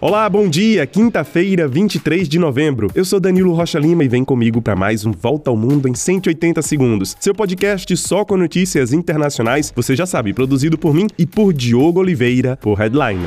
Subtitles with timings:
[0.00, 2.88] Olá, bom dia, quinta-feira, 23 de novembro.
[2.94, 5.94] Eu sou Danilo Rocha Lima e vem comigo para mais um Volta ao Mundo em
[5.94, 7.16] 180 segundos.
[7.18, 11.98] Seu podcast só com notícias internacionais, você já sabe, produzido por mim e por Diogo
[11.98, 13.26] Oliveira, por Headline.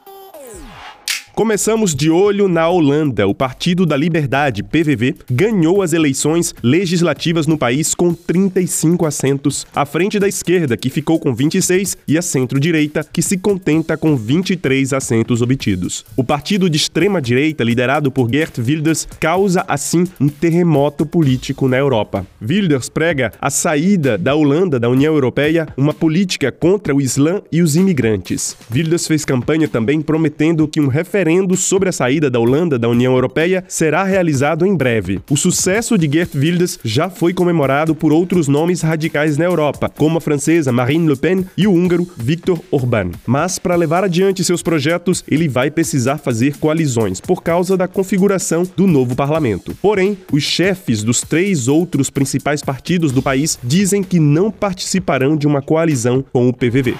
[1.41, 3.27] Começamos de olho na Holanda.
[3.27, 9.83] O Partido da Liberdade, PVV, ganhou as eleições legislativas no país com 35 assentos, à
[9.83, 14.93] frente da esquerda, que ficou com 26, e a centro-direita, que se contenta com 23
[14.93, 16.05] assentos obtidos.
[16.15, 22.23] O partido de extrema-direita, liderado por Geert Wilders, causa assim um terremoto político na Europa.
[22.39, 27.63] Wilders prega a saída da Holanda da União Europeia, uma política contra o Islã e
[27.63, 28.55] os imigrantes.
[28.71, 32.89] Wilders fez campanha também prometendo que um referendo referendo sobre a saída da Holanda da
[32.89, 35.21] União Europeia será realizado em breve.
[35.29, 40.17] O sucesso de Geert Wilders já foi comemorado por outros nomes radicais na Europa, como
[40.17, 43.11] a francesa Marine Le Pen e o húngaro Viktor Orbán.
[43.25, 48.63] Mas para levar adiante seus projetos, ele vai precisar fazer coalizões por causa da configuração
[48.75, 49.75] do novo parlamento.
[49.81, 55.47] Porém, os chefes dos três outros principais partidos do país dizem que não participarão de
[55.47, 56.95] uma coalizão com o PVV.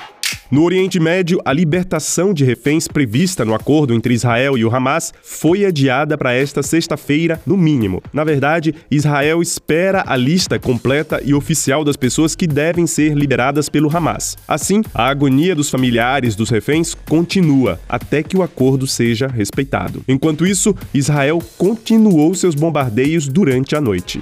[0.51, 5.13] No Oriente Médio, a libertação de reféns prevista no acordo entre Israel e o Hamas
[5.23, 8.03] foi adiada para esta sexta-feira, no mínimo.
[8.11, 13.69] Na verdade, Israel espera a lista completa e oficial das pessoas que devem ser liberadas
[13.69, 14.37] pelo Hamas.
[14.45, 20.03] Assim, a agonia dos familiares dos reféns continua até que o acordo seja respeitado.
[20.05, 24.19] Enquanto isso, Israel continuou seus bombardeios durante a noite.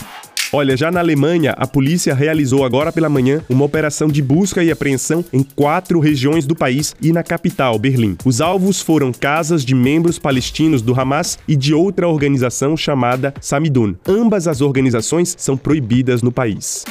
[0.51, 4.71] Olha, já na Alemanha, a polícia realizou agora pela manhã uma operação de busca e
[4.71, 8.17] apreensão em quatro regiões do país e na capital, Berlim.
[8.25, 13.93] Os alvos foram casas de membros palestinos do Hamas e de outra organização chamada Samidun.
[14.07, 16.83] Ambas as organizações são proibidas no país.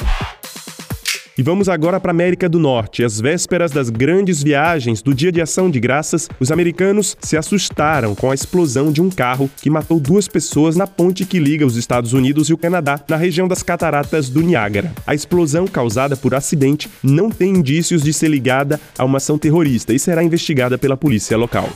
[1.39, 3.01] E vamos agora para a América do Norte.
[3.01, 8.13] Às vésperas das grandes viagens do Dia de Ação de Graças, os americanos se assustaram
[8.13, 11.77] com a explosão de um carro que matou duas pessoas na ponte que liga os
[11.77, 14.91] Estados Unidos e o Canadá, na região das Cataratas do Niágara.
[15.07, 19.93] A explosão, causada por acidente, não tem indícios de ser ligada a uma ação terrorista
[19.93, 21.69] e será investigada pela polícia local.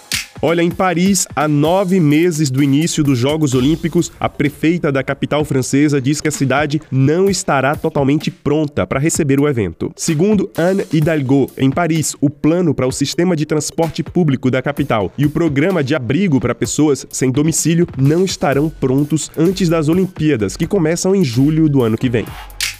[0.46, 5.46] Olha, em Paris, há nove meses do início dos Jogos Olímpicos, a prefeita da capital
[5.46, 9.90] francesa diz que a cidade não estará totalmente pronta para receber o evento.
[9.96, 15.14] Segundo Anne Hidalgo, em Paris, o plano para o sistema de transporte público da capital
[15.18, 20.58] e o programa de abrigo para pessoas sem domicílio não estarão prontos antes das Olimpíadas,
[20.58, 22.26] que começam em julho do ano que vem.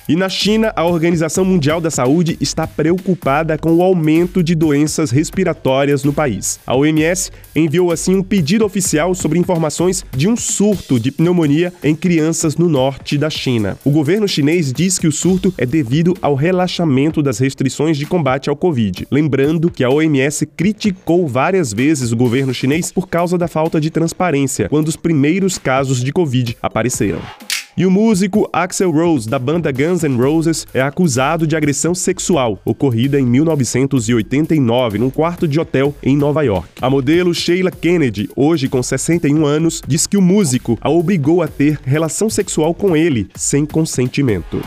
[0.08, 5.12] E na China, a Organização Mundial da Saúde está preocupada com o aumento de doenças
[5.12, 6.60] respiratórias no país.
[6.68, 11.96] A OMS enviou assim um pedido oficial sobre informações de um surto de pneumonia em
[11.96, 13.78] crianças no norte da China.
[13.86, 18.50] O governo chinês diz que o surto é devido ao relaxamento das restrições de combate
[18.50, 19.08] ao Covid.
[19.10, 23.90] Lembrando que a OMS criticou várias vezes o governo chinês por causa da falta de
[23.90, 27.22] transparência quando os primeiros casos de Covid apareceram.
[27.76, 32.60] E o músico Axel Rose, da banda Guns N' Roses, é acusado de agressão sexual
[32.64, 36.70] ocorrida em 1989 num quarto de hotel em Nova York.
[36.80, 41.48] A modelo Sheila Kennedy, hoje com 61 anos, diz que o músico a obrigou a
[41.48, 44.62] ter relação sexual com ele sem consentimento.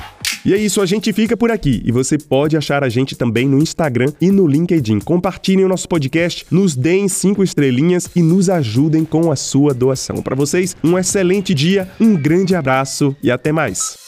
[0.46, 3.48] E é isso, a gente fica por aqui e você pode achar a gente também
[3.48, 5.00] no Instagram e no LinkedIn.
[5.00, 10.22] Compartilhem o nosso podcast, nos deem cinco estrelinhas e nos ajudem com a sua doação.
[10.22, 14.05] Para vocês, um excelente dia, um grande abraço e até mais.